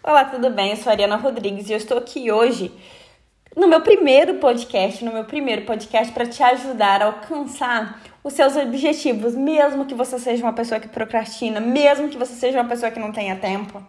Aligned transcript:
Olá, 0.00 0.24
tudo 0.24 0.48
bem? 0.48 0.70
Eu 0.70 0.76
sou 0.76 0.90
a 0.90 0.92
Ariana 0.92 1.16
Rodrigues 1.16 1.68
e 1.68 1.72
eu 1.72 1.76
estou 1.76 1.98
aqui 1.98 2.30
hoje 2.30 2.72
no 3.56 3.66
meu 3.66 3.80
primeiro 3.80 4.34
podcast, 4.34 5.04
no 5.04 5.12
meu 5.12 5.24
primeiro 5.24 5.62
podcast 5.62 6.12
para 6.12 6.24
te 6.24 6.40
ajudar 6.40 7.02
a 7.02 7.06
alcançar 7.06 8.00
os 8.22 8.32
seus 8.32 8.56
objetivos, 8.56 9.34
mesmo 9.34 9.86
que 9.86 9.94
você 9.94 10.16
seja 10.20 10.44
uma 10.44 10.52
pessoa 10.52 10.78
que 10.78 10.86
procrastina, 10.86 11.58
mesmo 11.58 12.08
que 12.08 12.16
você 12.16 12.32
seja 12.34 12.60
uma 12.60 12.68
pessoa 12.68 12.92
que 12.92 13.00
não 13.00 13.10
tenha 13.10 13.34
tempo. 13.34 13.84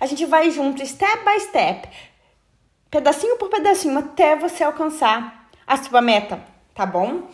A 0.00 0.06
gente 0.06 0.26
vai 0.26 0.50
junto, 0.50 0.84
step 0.84 1.24
by 1.24 1.40
step, 1.40 1.88
pedacinho 2.90 3.36
por 3.36 3.48
pedacinho, 3.48 3.96
até 3.96 4.34
você 4.34 4.64
alcançar 4.64 5.48
a 5.64 5.76
sua 5.76 6.02
meta, 6.02 6.40
tá 6.74 6.84
bom? 6.84 7.28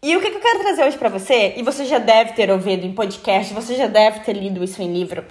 E 0.00 0.16
o 0.16 0.20
que 0.20 0.28
eu 0.28 0.40
quero 0.40 0.60
trazer 0.60 0.84
hoje 0.84 0.96
para 0.96 1.08
você, 1.08 1.54
e 1.56 1.62
você 1.62 1.84
já 1.86 1.98
deve 1.98 2.34
ter 2.34 2.52
ouvido 2.52 2.86
em 2.86 2.94
podcast, 2.94 3.52
você 3.52 3.74
já 3.74 3.88
deve 3.88 4.20
ter 4.20 4.34
lido 4.34 4.62
isso 4.62 4.80
em 4.80 4.92
livro, 4.92 5.24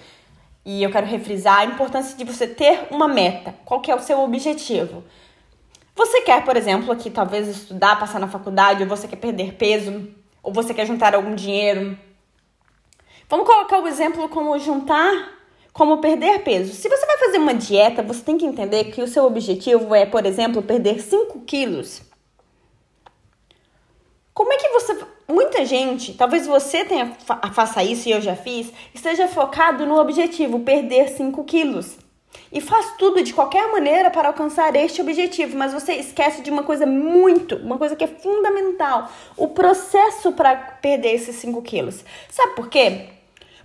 e 0.66 0.82
eu 0.82 0.91
quero 0.91 1.05
refrisar 1.05 1.59
a 1.59 1.66
importância 1.66 2.18
de 2.18 2.23
você 2.23 2.48
ter 2.48 2.88
uma 2.89 3.07
meta. 3.07 3.54
Qual 3.66 3.82
que 3.82 3.92
é 3.92 3.96
o 3.96 4.00
seu 4.00 4.21
objetivo? 4.21 5.04
Você 5.96 6.21
quer, 6.21 6.43
por 6.43 6.57
exemplo, 6.57 6.92
aqui 6.92 7.10
talvez 7.10 7.47
estudar, 7.47 8.00
passar 8.00 8.20
na 8.20 8.28
faculdade, 8.28 8.82
ou 8.82 8.89
você 8.89 9.07
quer 9.07 9.18
perder 9.18 9.54
peso, 9.54 10.10
ou 10.42 10.51
você 10.51 10.73
quer 10.73 10.87
juntar 10.87 11.14
algum 11.14 11.36
dinheiro. 11.36 11.97
Vamos 13.29 13.46
colocar 13.46 13.79
o 13.79 13.87
exemplo 13.87 14.28
como 14.29 14.57
juntar, 14.57 15.39
como 15.71 16.00
perder 16.00 16.43
peso. 16.43 16.73
Se 16.73 16.89
você 16.89 17.06
vai 17.06 17.18
fazer 17.18 17.37
uma 17.37 17.54
dieta, 17.54 18.01
você 18.01 18.21
tem 18.21 18.37
que 18.37 18.45
entender 18.45 18.86
que 18.86 19.01
o 19.01 19.07
seu 19.07 19.25
objetivo 19.25 19.93
é, 19.93 20.06
por 20.06 20.25
exemplo, 20.25 20.61
perder 20.61 21.01
5 21.01 21.42
quilos. 21.42 22.01
Como 24.34 24.51
é 24.51 24.57
que 24.57 24.70
você 24.70 25.03
muita 25.27 25.65
gente, 25.65 26.13
talvez 26.13 26.45
você 26.45 26.86
tenha, 26.86 27.15
faça 27.54 27.83
isso 27.83 28.07
e 28.07 28.11
eu 28.11 28.21
já 28.21 28.36
fiz, 28.36 28.71
esteja 28.93 29.27
focado 29.27 29.86
no 29.86 30.00
objetivo, 30.00 30.59
perder 30.59 31.09
5 31.09 31.43
quilos. 31.43 31.97
E 32.52 32.61
faz 32.61 32.95
tudo 32.97 33.23
de 33.23 33.33
qualquer 33.33 33.72
maneira 33.72 34.09
para 34.09 34.28
alcançar 34.28 34.75
este 34.75 35.02
objetivo, 35.02 35.58
mas 35.58 35.73
você 35.73 35.94
esquece 35.94 36.42
de 36.42 36.50
uma 36.50 36.64
coisa 36.64 36.86
muito, 36.86 37.56
uma 37.58 37.78
coisa 37.78 37.95
que 37.95 38.03
é 38.03 38.08
fundamental: 38.08 39.09
o 39.38 39.50
processo 39.50 40.31
para 40.31 40.56
perder 40.56 41.14
esses 41.14 41.36
5 41.38 41.61
quilos. 41.61 42.03
Sabe 42.30 42.55
por 42.55 42.70
quê? 42.70 43.09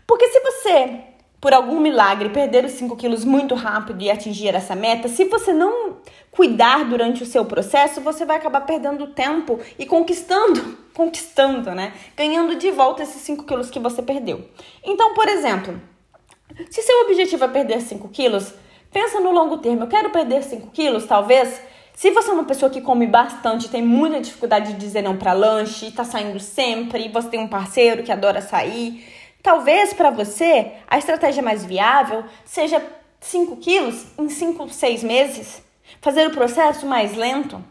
Porque 0.06 0.28
se 0.28 0.40
você 0.40 1.00
por 1.40 1.52
algum 1.52 1.78
milagre, 1.78 2.30
perder 2.30 2.64
os 2.64 2.72
5 2.72 2.96
quilos 2.96 3.24
muito 3.24 3.54
rápido 3.54 4.02
e 4.02 4.10
atingir 4.10 4.54
essa 4.54 4.74
meta, 4.74 5.08
se 5.08 5.24
você 5.24 5.52
não 5.52 5.87
cuidar 6.30 6.84
durante 6.84 7.22
o 7.22 7.26
seu 7.26 7.44
processo, 7.44 8.00
você 8.00 8.24
vai 8.24 8.36
acabar 8.36 8.62
perdendo 8.62 9.08
tempo 9.08 9.58
e 9.78 9.86
conquistando, 9.86 10.78
conquistando, 10.94 11.74
né? 11.74 11.92
Ganhando 12.16 12.56
de 12.56 12.70
volta 12.70 13.02
esses 13.02 13.22
5 13.22 13.44
quilos 13.44 13.70
que 13.70 13.78
você 13.78 14.02
perdeu. 14.02 14.48
Então, 14.84 15.14
por 15.14 15.28
exemplo, 15.28 15.80
se 16.70 16.82
seu 16.82 17.02
objetivo 17.02 17.44
é 17.44 17.48
perder 17.48 17.80
5 17.80 18.08
quilos, 18.08 18.52
pensa 18.92 19.20
no 19.20 19.30
longo 19.30 19.58
termo. 19.58 19.84
Eu 19.84 19.88
quero 19.88 20.10
perder 20.10 20.42
5 20.42 20.70
quilos, 20.70 21.06
talvez. 21.06 21.60
Se 21.94 22.10
você 22.12 22.30
é 22.30 22.32
uma 22.32 22.44
pessoa 22.44 22.70
que 22.70 22.80
come 22.80 23.06
bastante, 23.06 23.68
tem 23.68 23.82
muita 23.82 24.20
dificuldade 24.20 24.72
de 24.72 24.78
dizer 24.78 25.02
não 25.02 25.16
para 25.16 25.32
lanche, 25.32 25.90
tá 25.90 26.04
saindo 26.04 26.38
sempre, 26.38 27.08
você 27.08 27.28
tem 27.28 27.40
um 27.40 27.48
parceiro 27.48 28.04
que 28.04 28.12
adora 28.12 28.40
sair, 28.40 29.04
Talvez 29.42 29.94
para 29.94 30.10
você 30.10 30.72
a 30.86 30.98
estratégia 30.98 31.42
mais 31.42 31.64
viável 31.64 32.24
seja 32.44 32.84
5 33.20 33.56
quilos 33.56 34.06
em 34.18 34.28
5, 34.28 34.68
6 34.68 35.02
meses, 35.02 35.62
fazer 36.00 36.26
o 36.26 36.30
processo 36.30 36.86
mais 36.86 37.16
lento. 37.16 37.62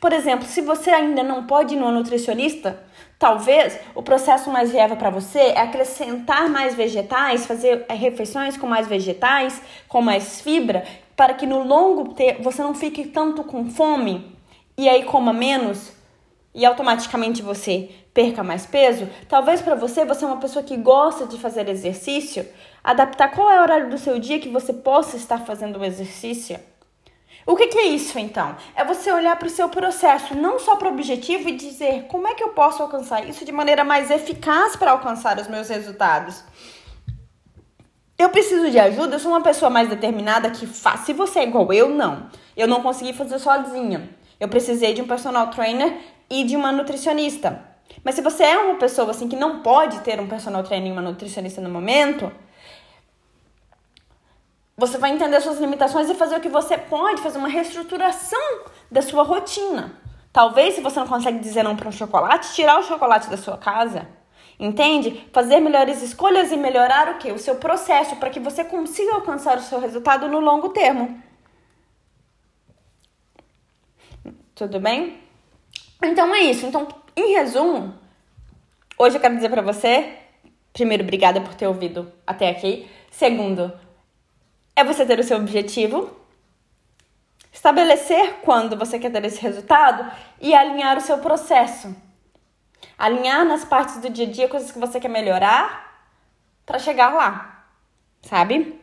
Por 0.00 0.12
exemplo, 0.12 0.46
se 0.46 0.60
você 0.60 0.90
ainda 0.90 1.22
não 1.22 1.44
pode 1.44 1.74
ir 1.74 1.78
no 1.78 1.90
nutricionista, 1.90 2.82
talvez 3.18 3.78
o 3.94 4.02
processo 4.02 4.50
mais 4.50 4.70
viável 4.70 4.96
para 4.96 5.10
você 5.10 5.38
é 5.38 5.60
acrescentar 5.60 6.48
mais 6.48 6.74
vegetais, 6.74 7.46
fazer 7.46 7.84
é, 7.88 7.94
refeições 7.94 8.56
com 8.56 8.66
mais 8.66 8.86
vegetais, 8.86 9.60
com 9.88 10.00
mais 10.00 10.40
fibra, 10.40 10.84
para 11.14 11.34
que 11.34 11.46
no 11.46 11.62
longo 11.62 12.14
tempo 12.14 12.42
você 12.42 12.62
não 12.62 12.74
fique 12.74 13.06
tanto 13.06 13.42
com 13.44 13.70
fome 13.70 14.36
e 14.76 14.88
aí 14.88 15.04
coma 15.04 15.32
menos 15.32 15.92
e 16.54 16.64
automaticamente 16.64 17.42
você 17.42 17.90
perca 18.12 18.42
mais 18.42 18.64
peso, 18.64 19.06
talvez 19.28 19.60
para 19.60 19.74
você 19.74 20.06
você 20.06 20.24
é 20.24 20.28
uma 20.28 20.38
pessoa 20.38 20.62
que 20.62 20.74
gosta 20.76 21.26
de 21.26 21.38
fazer 21.38 21.68
exercício, 21.68 22.46
adaptar 22.82 23.28
qual 23.28 23.50
é 23.50 23.58
o 23.58 23.62
horário 23.62 23.90
do 23.90 23.98
seu 23.98 24.18
dia 24.18 24.38
que 24.38 24.48
você 24.48 24.72
possa 24.72 25.18
estar 25.18 25.40
fazendo 25.40 25.78
o 25.78 25.84
exercício. 25.84 26.58
O 27.46 27.54
que, 27.54 27.68
que 27.68 27.78
é 27.78 27.86
isso 27.86 28.18
então? 28.18 28.56
É 28.74 28.84
você 28.84 29.12
olhar 29.12 29.36
para 29.36 29.46
o 29.46 29.50
seu 29.50 29.68
processo, 29.68 30.34
não 30.34 30.58
só 30.58 30.74
para 30.74 30.88
o 30.88 30.92
objetivo 30.92 31.48
e 31.48 31.52
dizer 31.52 32.06
como 32.08 32.26
é 32.26 32.34
que 32.34 32.42
eu 32.42 32.48
posso 32.48 32.82
alcançar 32.82 33.24
isso 33.24 33.44
de 33.44 33.52
maneira 33.52 33.84
mais 33.84 34.10
eficaz 34.10 34.74
para 34.74 34.90
alcançar 34.90 35.38
os 35.38 35.46
meus 35.46 35.68
resultados. 35.68 36.42
Eu 38.18 38.30
preciso 38.30 38.68
de 38.68 38.78
ajuda, 38.80 39.14
eu 39.14 39.20
sou 39.20 39.30
uma 39.30 39.42
pessoa 39.42 39.70
mais 39.70 39.88
determinada 39.88 40.50
que 40.50 40.66
faz. 40.66 41.00
Se 41.00 41.12
você 41.12 41.38
é 41.38 41.44
igual 41.44 41.72
eu, 41.72 41.88
não. 41.88 42.28
Eu 42.56 42.66
não 42.66 42.82
consegui 42.82 43.12
fazer 43.12 43.38
sozinha. 43.38 44.10
Eu 44.40 44.48
precisei 44.48 44.92
de 44.92 45.00
um 45.00 45.06
personal 45.06 45.48
trainer 45.50 45.98
e 46.28 46.42
de 46.42 46.56
uma 46.56 46.72
nutricionista. 46.72 47.62
Mas 48.02 48.16
se 48.16 48.22
você 48.22 48.42
é 48.42 48.58
uma 48.58 48.74
pessoa 48.74 49.10
assim 49.10 49.28
que 49.28 49.36
não 49.36 49.60
pode 49.60 50.00
ter 50.00 50.18
um 50.18 50.26
personal 50.26 50.64
trainer 50.64 50.88
e 50.88 50.92
uma 50.92 51.02
nutricionista 51.02 51.60
no 51.60 51.70
momento, 51.70 52.32
você 54.76 54.98
vai 54.98 55.10
entender 55.10 55.40
suas 55.40 55.58
limitações 55.58 56.10
e 56.10 56.14
fazer 56.14 56.36
o 56.36 56.40
que 56.40 56.48
você 56.48 56.76
pode, 56.76 57.22
fazer 57.22 57.38
uma 57.38 57.48
reestruturação 57.48 58.64
da 58.90 59.00
sua 59.00 59.22
rotina. 59.22 59.98
Talvez, 60.32 60.74
se 60.74 60.82
você 60.82 61.00
não 61.00 61.06
consegue 61.06 61.38
dizer 61.38 61.62
não 61.62 61.74
para 61.74 61.88
um 61.88 61.92
chocolate, 61.92 62.54
tirar 62.54 62.78
o 62.78 62.82
chocolate 62.82 63.30
da 63.30 63.38
sua 63.38 63.56
casa. 63.56 64.06
Entende? 64.60 65.26
Fazer 65.32 65.60
melhores 65.60 66.02
escolhas 66.02 66.52
e 66.52 66.56
melhorar 66.56 67.08
o 67.08 67.18
que? 67.18 67.32
O 67.32 67.38
seu 67.38 67.56
processo 67.56 68.16
para 68.16 68.28
que 68.28 68.38
você 68.38 68.64
consiga 68.64 69.14
alcançar 69.14 69.56
o 69.56 69.62
seu 69.62 69.80
resultado 69.80 70.28
no 70.28 70.40
longo 70.40 70.70
termo. 70.70 71.22
Tudo 74.54 74.78
bem? 74.78 75.20
Então 76.02 76.34
é 76.34 76.40
isso. 76.40 76.66
Então, 76.66 76.86
em 77.14 77.32
resumo, 77.32 77.94
hoje 78.98 79.16
eu 79.16 79.20
quero 79.20 79.36
dizer 79.36 79.50
para 79.50 79.62
você, 79.62 80.18
primeiro, 80.72 81.02
obrigada 81.02 81.40
por 81.40 81.54
ter 81.54 81.66
ouvido 81.66 82.12
até 82.26 82.50
aqui. 82.50 82.88
Segundo, 83.10 83.72
é 84.76 84.84
você 84.84 85.06
ter 85.06 85.18
o 85.18 85.24
seu 85.24 85.38
objetivo, 85.38 86.14
estabelecer 87.50 88.34
quando 88.42 88.76
você 88.76 88.98
quer 88.98 89.10
ter 89.10 89.24
esse 89.24 89.40
resultado 89.40 90.12
e 90.38 90.54
alinhar 90.54 90.98
o 90.98 91.00
seu 91.00 91.18
processo. 91.18 91.96
Alinhar 92.98 93.46
nas 93.46 93.64
partes 93.64 93.96
do 93.96 94.10
dia 94.10 94.26
a 94.26 94.30
dia 94.30 94.48
coisas 94.48 94.70
que 94.70 94.78
você 94.78 95.00
quer 95.00 95.08
melhorar 95.08 96.06
para 96.66 96.78
chegar 96.78 97.14
lá, 97.14 97.66
sabe? 98.20 98.78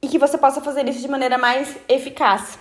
E 0.00 0.08
que 0.08 0.18
você 0.18 0.38
possa 0.38 0.60
fazer 0.60 0.88
isso 0.88 1.00
de 1.00 1.08
maneira 1.08 1.36
mais 1.36 1.76
eficaz. 1.88 2.58